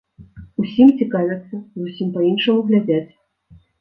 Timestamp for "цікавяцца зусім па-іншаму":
1.01-2.67